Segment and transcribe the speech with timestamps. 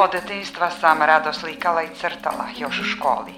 [0.00, 3.34] Od detinstva sam rado slikala i crtala, još u školi.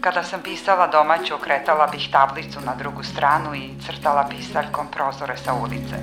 [0.00, 5.54] Kada sam pisala domaću, okretala bih tablicu na drugu stranu i crtala pisaljkom prozore sa
[5.54, 5.96] ulice.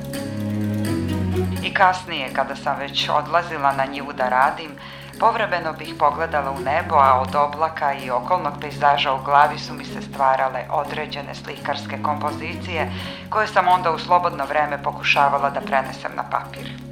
[1.64, 4.72] I kasnije, kada sam već odlazila na njivu da radim,
[5.20, 9.86] povremeno bih pogledala u nebo, a od oblaka i okolnog pejzaža u glavi su mi
[9.86, 12.92] se stvarale određene slikarske kompozicije,
[13.30, 16.85] koje sam onda u slobodno vreme pokušavala da prenesem na papir.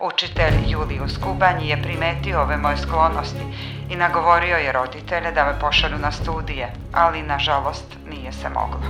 [0.00, 3.42] Učitelj Julijus Kubanj je primetio ove moje sklonosti
[3.90, 8.80] i nagovorio je roditelje da me pošalju na studije, ali nažalost nije se moglo.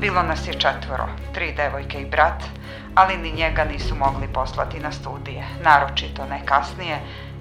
[0.00, 2.42] Bilo nas je četvoro, tri devojke i brat,
[2.94, 6.98] ali ni njega nisu mogli poslati na studije, naročito ne kasnije,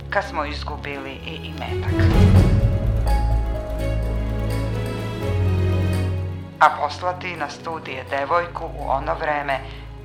[0.10, 2.59] kad smo izgubili i imetak.
[6.60, 9.60] A poslati na studije devojku u ono vreme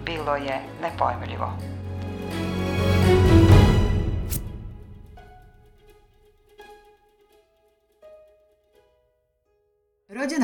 [0.04, 1.73] bilo je nepojmljivo.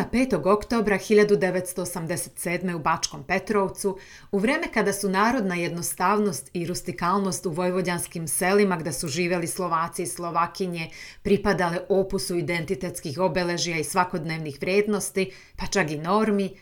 [0.01, 0.53] Rođena 5.
[0.53, 2.75] oktobra 1987.
[2.75, 3.99] u Bačkom Petrovcu,
[4.33, 10.03] u vreme kada su narodna jednostavnost i rustikalnost u vojvođanskim selima gdje su živjeli Slovaci
[10.03, 10.91] i Slovakinje
[11.23, 16.57] pripadale opusu identitetskih obeležija i svakodnevnih vrijednosti, pa čak i normi,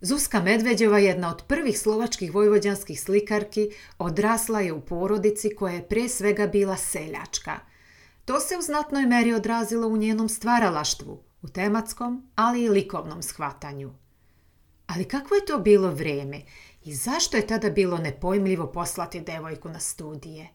[0.00, 6.08] Zuzka Medveđeva, jedna od prvih slovačkih vojvođanskih slikarki, odrasla je u porodici koja je pre
[6.08, 7.58] svega bila seljačka.
[8.24, 13.92] To se u znatnoj meri odrazilo u njenom stvaralaštvu, u tematskom, ali i likovnom shvatanju.
[14.86, 16.40] Ali kakvo je to bilo vrijeme
[16.84, 20.48] i zašto je tada bilo nepojmljivo poslati devojku na studije?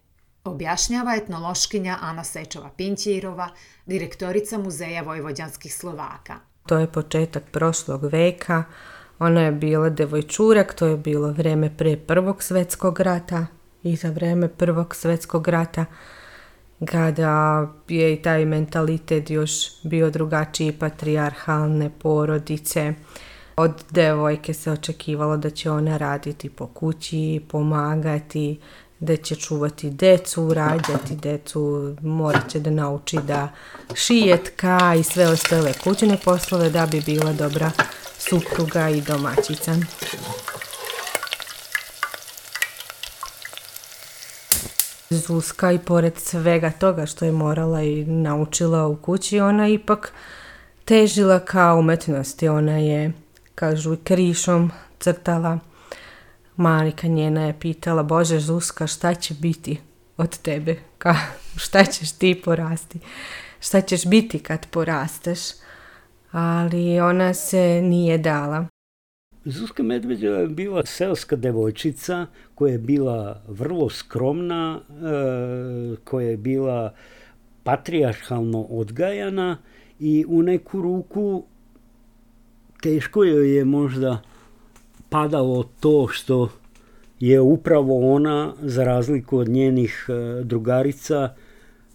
[0.44, 3.50] Objašnjava etnološkinja Ana Sečova Pinćirova,
[3.86, 6.36] direktorica Muzeja Vojvođanskih Slovaka.
[6.68, 8.64] To je početak prošlog veka,
[9.20, 13.46] ona je bila devojčurak, to je bilo vrijeme pre prvog svetskog rata
[13.84, 15.86] i za vrijeme prvog svetskog rata
[16.86, 19.52] kada je i taj mentalitet još
[19.84, 22.94] bio drugačiji, patrijarhalne porodice.
[23.56, 28.60] Od devojke se očekivalo da će ona raditi po kući, pomagati,
[29.00, 33.50] da će čuvati decu, rađati decu, morat će da nauči da
[33.96, 37.72] šije tka i sve ostale kućne poslove da bi bila dobra
[38.18, 39.76] supruga i domaćica.
[45.14, 50.14] Zuzka i pored svega toga što je morala i naučila u kući, ona ipak
[50.86, 52.48] težila ka umetnosti.
[52.48, 53.14] Ona je,
[53.56, 55.60] kažu, krišom crtala.
[56.56, 59.80] Marika njena je pitala, Bože Zuzka, šta će biti
[60.18, 60.76] od tebe?
[60.98, 61.16] Ka,
[61.56, 63.00] šta ćeš ti porasti?
[63.60, 65.40] Šta ćeš biti kad porasteš?
[66.32, 68.73] Ali ona se nije dala.
[69.46, 76.94] Zuzka Medveđeva je bila selska devojčica koja je bila vrlo skromna, e, koja je bila
[77.64, 79.58] patrijarhalno odgajana
[80.00, 81.44] i u neku ruku
[82.82, 84.22] teško joj je možda
[85.10, 86.50] padalo to što
[87.20, 91.36] je upravo ona, za razliku od njenih e, drugarica,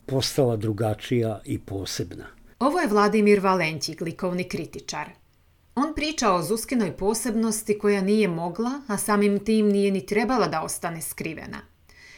[0.06, 2.24] postala drugačija i posebna.
[2.58, 5.08] Ovo je Vladimir Valenćik, likovni kritičar.
[5.80, 10.62] On priča o Zuskinoj posebnosti koja nije mogla, a samim tim nije ni trebala da
[10.62, 11.60] ostane skrivena.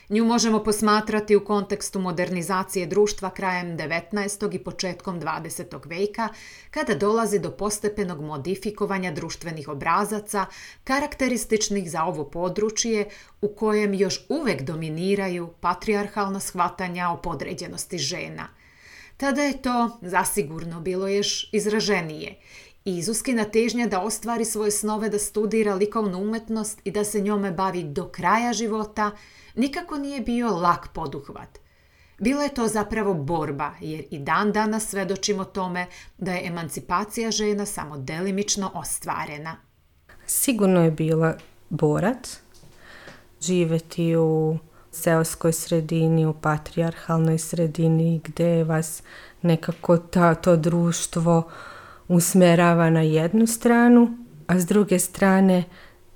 [0.08, 4.54] Nju možemo posmatrati u kontekstu modernizacije društva krajem 19.
[4.54, 5.88] i početkom 20.
[5.88, 6.28] veka,
[6.70, 10.46] kada dolazi do postepenog modifikovanja društvenih obrazaca,
[10.84, 13.08] karakterističnih za ovo područje
[13.40, 18.48] u kojem još uvek dominiraju patrijarhalna shvatanja o podređenosti žena.
[19.16, 22.34] Tada je to zasigurno bilo još izraženije
[22.84, 27.50] i Zuskina težnja da ostvari svoje snove da studira likovnu umetnost i da se njome
[27.50, 29.10] bavi do kraja života
[29.54, 31.58] nikako nije bio lak poduhvat.
[32.18, 35.86] Bila je to zapravo borba, jer i dan danas svedočimo tome
[36.18, 39.56] da je emancipacija žena samo delimično ostvarena.
[40.26, 41.36] Sigurno je bila
[41.68, 42.40] borac,
[43.40, 44.58] živeti u
[44.90, 49.02] seoskoj sredini, u patrijarhalnoj sredini gdje vas
[49.42, 51.50] nekako ta, to društvo
[52.10, 55.64] usmerava na jednu stranu, a s druge strane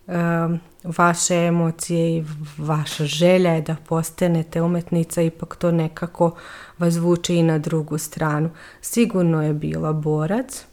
[0.06, 2.24] um, vaše emocije i
[2.58, 6.34] vaša želja je da postanete umetnica, ipak to nekako
[6.78, 8.50] vas vuče i na drugu stranu.
[8.80, 10.64] Sigurno je bila borac,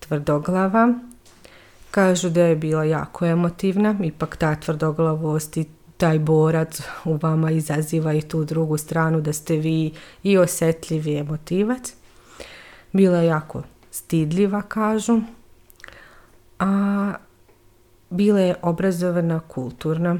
[0.00, 0.94] tvrdoglava,
[1.90, 5.64] kažu da je bila jako emotivna, ipak ta tvrdoglavost i
[5.96, 9.92] taj borac u vama izaziva i tu drugu stranu da ste vi
[10.22, 11.94] i osjetljivi emotivac.
[12.92, 13.62] Bila je jako
[13.96, 15.20] stidljiva, kažu.
[16.58, 17.12] A
[18.10, 20.16] bila je obrazovana kulturna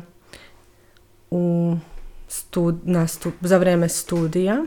[1.31, 1.77] u
[2.85, 3.07] na
[3.41, 4.65] za vrijeme studija.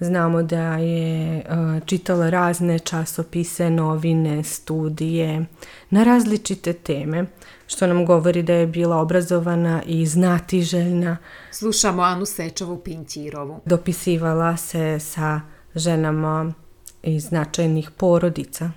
[0.00, 5.46] Znamo da je uh, čitala razne časopise, novine, studije
[5.90, 7.24] na različite teme,
[7.66, 11.16] što nam govori da je bila obrazovana i znatiželjna.
[11.50, 13.60] Slušamo Anu Sečovu Pintirovu.
[13.64, 15.40] Dopisivala se sa
[15.74, 16.52] ženama
[17.06, 18.70] iz značajnih porodica,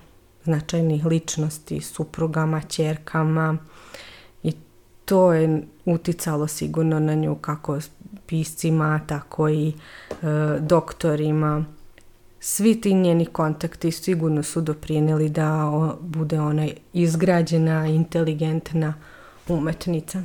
[0.44, 3.58] značajnih ličnosti, suprugama, čerkama
[4.44, 4.54] i
[5.06, 7.80] to je uticalo sigurno na nju kako
[8.26, 9.74] piscima, tako i e,
[10.60, 11.66] doktorima.
[12.40, 15.72] Svi ti njeni kontakti sigurno su doprinijeli da
[16.02, 18.94] bude ona izgrađena, inteligentna
[19.48, 20.24] umetnica.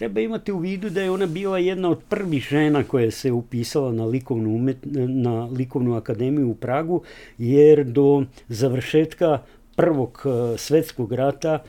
[0.00, 3.92] Treba imati u vidu da je ona bila jedna od prvih žena koja se upisala
[3.92, 4.74] na likovnu,
[5.08, 7.02] na likovnu akademiju u Pragu,
[7.38, 9.38] jer do završetka
[9.76, 11.62] prvog e, svjetskog rata e,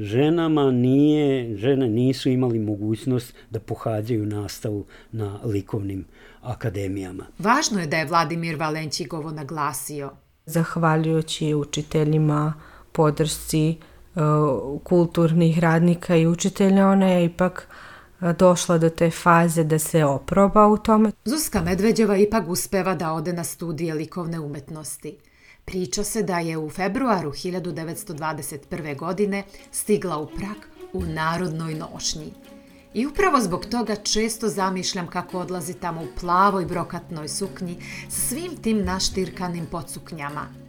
[0.00, 6.04] ženama nije, žene nisu imali mogućnost da pohađaju nastavu na likovnim
[6.42, 7.26] akademijama.
[7.38, 10.10] Važno je da je Vladimir Valenćik ovo naglasio.
[10.46, 12.54] Zahvaljujući učiteljima,
[12.92, 13.76] podršci,
[14.82, 17.68] kulturnih radnika i učitelja, ona je ipak
[18.20, 21.12] e, došla do te faze da se oproba u tome.
[21.24, 25.18] Zuzka Medveđeva ipak uspeva da ode na studije likovne umetnosti.
[25.64, 28.96] Priča se da je u februaru 1921.
[28.96, 30.56] godine stigla u Prag
[30.92, 32.32] u narodnoj nošnji.
[32.94, 37.76] I upravo zbog toga često zamišljam kako odlazi tamo u plavoj brokatnoj suknji
[38.08, 40.67] sa svim tim naštirkanim podsuknjama.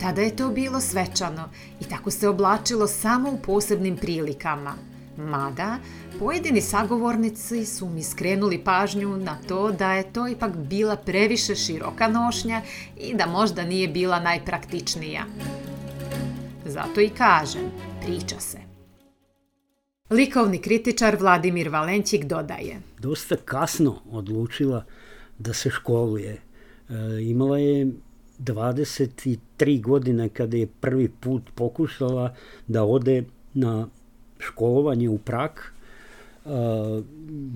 [0.00, 1.48] Tada je to bilo svečano
[1.80, 4.74] i tako se oblačilo samo u posebnim prilikama.
[5.16, 5.78] Mada,
[6.18, 12.08] pojedini sagovornici su mi skrenuli pažnju na to da je to ipak bila previše široka
[12.08, 12.62] nošnja
[13.00, 15.24] i da možda nije bila najpraktičnija.
[16.64, 17.70] Zato i kažem,
[18.02, 18.58] priča se.
[20.10, 22.80] Likovni kritičar Vladimir Valenčik dodaje.
[22.98, 24.84] Dosta kasno odlučila
[25.38, 26.32] da se školuje.
[26.32, 26.40] E,
[27.22, 27.92] imala je
[28.38, 32.34] 23 godine kada je prvi put pokušala
[32.66, 33.24] da ode
[33.54, 33.88] na
[34.38, 35.74] školovanje u Prak
[36.44, 36.52] uh,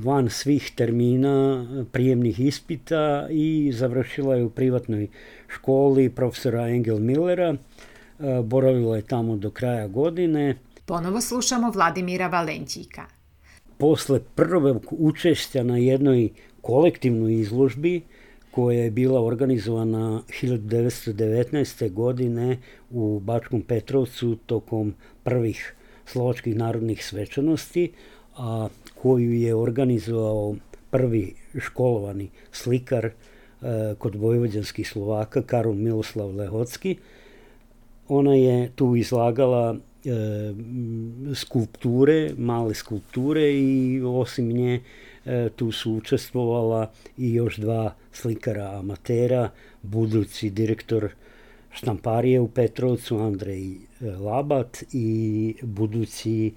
[0.05, 5.09] van svih termina prijemnih ispita i završila je u privatnoj
[5.49, 7.55] školi profesora Engel Millera.
[8.19, 10.57] Uh, boravila je tamo do kraja godine.
[10.87, 13.07] Ponovo slušamo Vladimira Valenčika.
[13.79, 16.29] Posle prvog učešća na jednoj
[16.61, 18.03] kolektivnoj izložbi
[18.51, 21.91] koja je bila organizovana 1919.
[21.93, 22.59] godine
[22.91, 24.95] u Bačkom Petrovcu tokom
[25.25, 25.75] prvih
[26.07, 27.93] slovačkih narodnih svečanosti,
[28.37, 28.69] a
[29.03, 30.57] koju je organizovao
[30.91, 33.13] prvi školovani slikar e,
[33.99, 36.97] kod vojvođanskih Slovaka, Karol Miloslav Lehocki.
[38.09, 40.11] Ona je tu izlagala e,
[41.35, 44.81] skulpture, male skulpture i osim nje
[45.57, 49.51] tu su učestvovala i još dva slikara amatera,
[49.83, 51.09] budući direktor
[51.73, 53.77] štamparije u Petrovcu Andrej e,
[54.11, 56.53] Labat i budući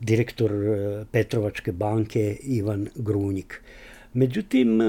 [0.00, 3.62] direktor e, Petrovačke banke Ivan Grunjik.
[4.12, 4.80] Međutim,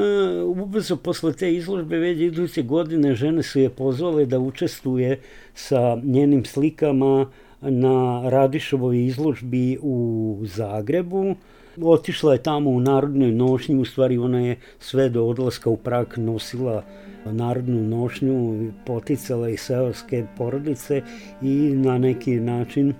[0.45, 5.19] ubrzo posle te izložbe već iduće godine žene su je pozvale da učestvuje
[5.53, 11.35] sa njenim slikama na Radišovoj izložbi u Zagrebu
[11.81, 16.07] Otišla je tamo u narodnoj nošnji, u stvari ona je sve do odlaska u Prag
[16.17, 16.83] nosila
[17.25, 21.01] narodnu nošnju, poticala i seorske porodice
[21.41, 22.93] i na neki način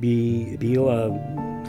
[0.00, 1.18] bi bila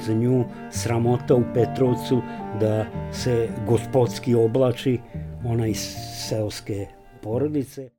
[0.06, 2.22] za nju sramota u Petrovcu
[2.60, 5.00] da se gospodski oblači
[5.46, 5.80] ona iz
[6.30, 6.88] seoske
[7.22, 7.90] porodice.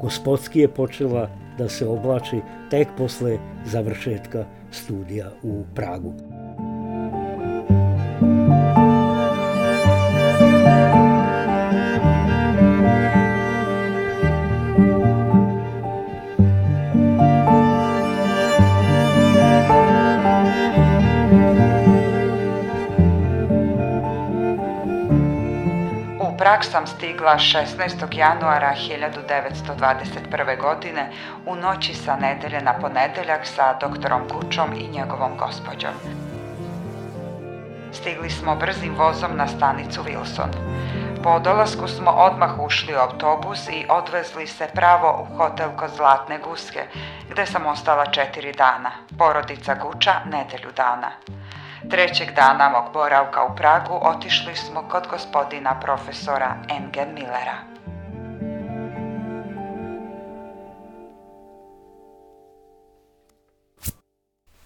[0.00, 2.40] Gospodski je počela da se oblači
[2.70, 6.39] tek posle završetka studija u Pragu.
[26.40, 28.16] Prag sam stigla 16.
[28.16, 30.60] januara 1921.
[30.60, 31.10] godine
[31.46, 35.90] u noći sa nedelje na ponedeljak sa doktorom Kučom i njegovom gospođom.
[37.92, 40.48] Stigli smo brzim vozom na stanicu Wilson.
[41.22, 46.38] Po dolasku smo odmah ušli u autobus i odvezli se pravo u hotel kod Zlatne
[46.38, 46.80] guske,
[47.30, 51.10] gdje sam ostala četiri dana, porodica Guča nedelju dana.
[51.88, 57.56] Trećeg dana mog boravka u Pragu otišli smo kod gospodina profesora Engen Millera.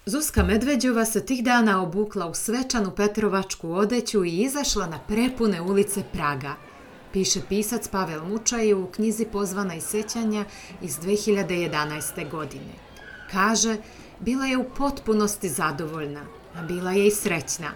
[0.05, 6.03] Zuzka Medveđova se tih dana obukla u svečanu Petrovačku odeću i izašla na prepune ulice
[6.13, 6.53] Praga.
[7.13, 10.45] Piše pisac Pavel Mučaj u knjizi Pozvana i sećanja
[10.81, 12.29] iz 2011.
[12.31, 12.73] godine.
[13.31, 13.77] Kaže,
[14.19, 16.21] bila je u potpunosti zadovoljna,
[16.57, 17.71] a bila je i srećna.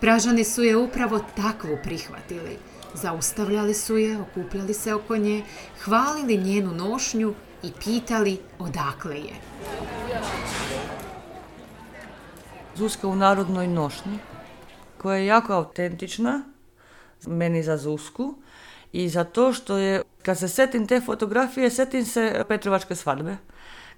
[0.00, 2.58] Pražani su je upravo takvu prihvatili.
[2.94, 5.42] Zaustavljali su je, okupljali se oko nje,
[5.84, 9.34] hvalili njenu nošnju i pitali odakle je.
[12.74, 14.18] Zuzka u narodnoj nošnji,
[14.98, 16.42] koja je jako autentična,
[17.26, 18.34] meni za Zusku,
[18.92, 23.36] i za to što je, kad se setim te fotografije, setim se Petrovačke svadbe,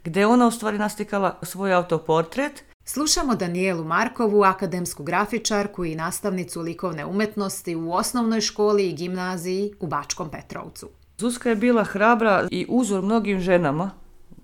[0.05, 2.65] gdje je ona u stvari nastikala svoj autoportret.
[2.91, 9.87] Slušamo Danijelu Markovu, akademsku grafičarku i nastavnicu likovne umetnosti u osnovnoj školi i gimnaziji u
[9.87, 10.89] Bačkom Petrovcu.
[11.19, 13.91] Zuzka je bila hrabra i uzor mnogim ženama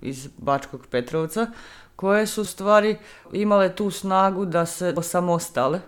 [0.01, 1.47] iz Bačkog Petrovca,
[1.95, 2.97] koje su stvari
[3.33, 5.81] imale tu snagu da se osamostale.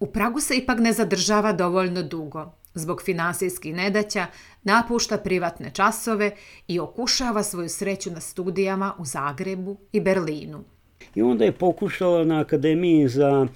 [0.00, 2.52] U Pragu se ipak ne zadržava dovoljno dugo.
[2.74, 4.26] Zbog finansijskih nedaća
[4.62, 6.30] napušta privatne časove
[6.68, 10.75] i okušava svoju sreću na studijama u Zagrebu i Berlinu.
[11.16, 13.46] I onda je pokušala na Akademiji za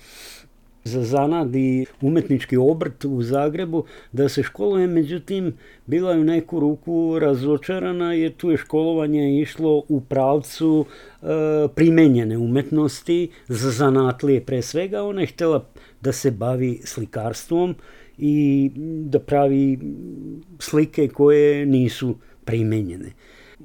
[0.85, 5.53] za zanad i umetnički obrt u Zagrebu da se školuje, međutim
[5.87, 10.85] bila je u neku ruku razočarana jer tu je školovanje išlo u pravcu
[11.23, 11.27] e,
[11.75, 15.03] primenjene umetnosti za zanatlije pre svega.
[15.03, 15.67] Ona je htjela
[16.01, 17.75] da se bavi slikarstvom
[18.19, 18.71] i
[19.05, 19.79] da pravi
[20.59, 23.13] slike koje nisu primenjene.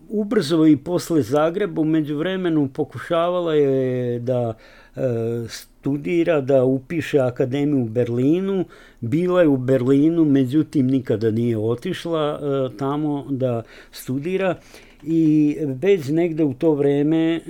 [0.09, 4.53] Ubrzo i posle Zagreba u međuvremenu pokušavala je da
[4.95, 5.01] e,
[5.49, 8.65] studira, da upiše akademiju u Berlinu.
[9.01, 14.55] Bila je u Berlinu, međutim nikada nije otišla e, tamo da studira
[15.03, 17.41] i već negde u to vreme e,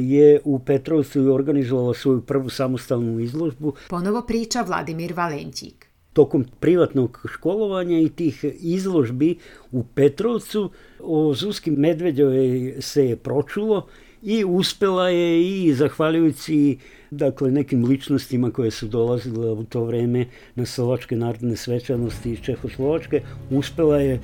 [0.00, 3.72] je u Petrovcu organizovala svoju prvu samostalnu izložbu.
[3.88, 5.85] Ponovo priča Vladimir Valenčik.
[6.16, 9.36] Tokom privatnog školovanja i tih izložbi
[9.72, 10.70] u Petrovcu
[11.00, 13.86] o Zuski Medveđove se je pročulo
[14.22, 16.78] i uspela je i zahvaljujući
[17.10, 23.22] dakle nekim ličnostima koje su dolazile u to vreme na Slovačke narodne svečanosti iz Čehoslovačke,
[23.50, 24.20] uspela je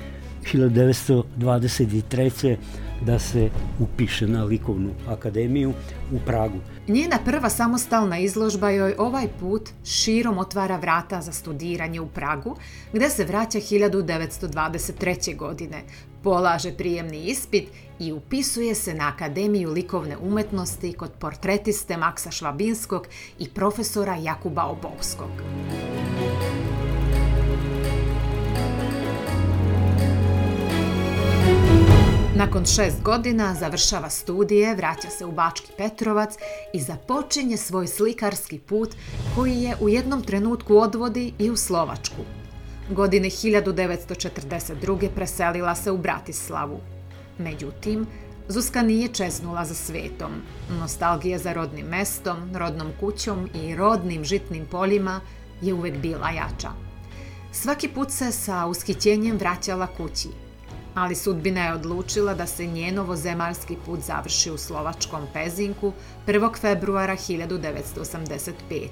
[0.52, 2.56] 1923.
[3.06, 5.72] da se upiše na likovnu akademiju
[6.12, 6.58] u Pragu.
[6.88, 12.56] Njena prva samostalna izložba joj ovaj put širom otvara vrata za studiranje u Pragu,
[12.92, 15.36] gdje se vraća 1923.
[15.36, 15.82] godine,
[16.22, 23.06] polaže prijemni ispit i upisuje se na Akademiju likovne umetnosti kod portretiste Maksa Švabinskog
[23.38, 25.30] i profesora Jakuba Obovskog.
[32.36, 36.34] Nakon šest godina završava studije, vraća se u Bački Petrovac
[36.74, 38.90] i započinje svoj slikarski put
[39.34, 42.22] koji je u jednom trenutku odvodi i u Slovačku.
[42.90, 45.08] Godine 1942.
[45.14, 46.80] preselila se u Bratislavu.
[47.38, 48.06] Međutim,
[48.48, 50.30] Zuzka nije čeznula za svetom.
[50.80, 55.20] Nostalgija za rodnim mestom, rodnom kućom i rodnim žitnim poljima
[55.62, 56.70] je uvek bila jača.
[57.52, 60.28] Svaki put se sa ushićenjem vraćala kući,
[60.94, 65.92] ali sudbina je odlučila da se njen zemaljski put završi u slovačkom Pezinku
[66.26, 66.60] 1.
[66.60, 68.88] februara 1985.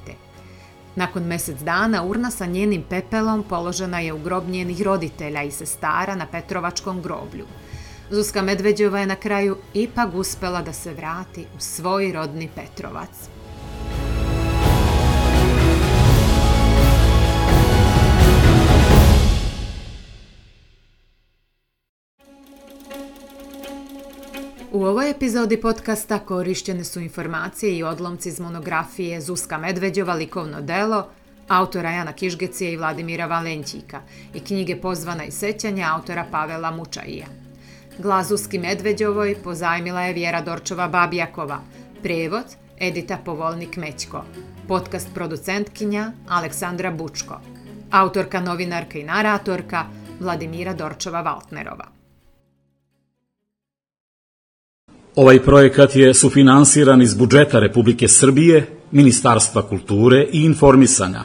[0.96, 6.14] Nakon mjesec dana urna sa njenim pepelom položena je u grob njenih roditelja i sestara
[6.14, 7.46] na Petrovačkom groblju.
[8.10, 13.39] Zuzka Medveđova je na kraju ipak uspela da se vrati u svoj rodni Petrovac.
[24.80, 31.08] U ovoj epizodi podcasta korištene su informacije i odlomci iz monografije Zuska Medveđova likovno delo
[31.48, 34.00] autora Jana Kižgecije i Vladimira Valenćika
[34.34, 37.26] i knjige Pozvana i sećanja autora Pavela Mučaija.
[37.98, 41.60] Glas Zuski Medveđovoj pozajmila je Vjera Dorčova Babjakova,
[42.02, 44.24] prevod Edita Povolnik Mećko,
[44.68, 47.40] podcast producentkinja Aleksandra Bučko,
[47.90, 49.84] autorka, novinarka i naratorka
[50.20, 51.99] Vladimira Dorčova Valtnerova.
[55.20, 61.24] Ovaj projekat je sufinansiran iz budžeta Republike Srbije, Ministarstva kulture i informisanja.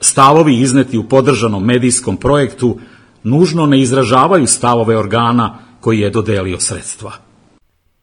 [0.00, 2.78] Stavovi izneti u podržanom medijskom projektu
[3.22, 7.12] nužno ne izražavaju stavove organa koji je dodelio sredstva.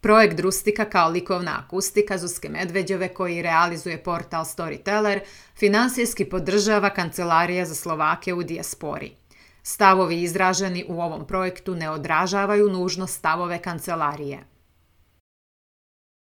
[0.02, 5.20] Projekt Drustika kao likovna akustika Zuske Medveđove koji realizuje portal Storyteller
[5.56, 9.12] finansijski podržava Kancelarija za Slovake u dijaspori.
[9.64, 14.53] Stavovi izraženi u ovom projektu ne odražavaju nužno stavove kancelarije.